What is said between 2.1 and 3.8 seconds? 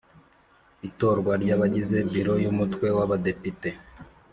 Biro y Umutwe w Abadepite